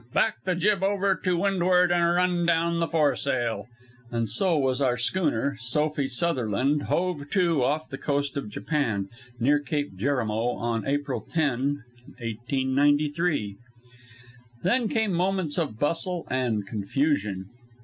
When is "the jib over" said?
0.45-1.13